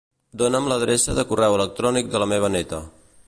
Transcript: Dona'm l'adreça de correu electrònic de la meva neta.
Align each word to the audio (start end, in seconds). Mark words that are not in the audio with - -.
Dona'm 0.41 0.69
l'adreça 0.71 1.15
de 1.19 1.27
correu 1.33 1.59
electrònic 1.59 2.11
de 2.15 2.25
la 2.25 2.31
meva 2.35 2.53
neta. 2.57 2.81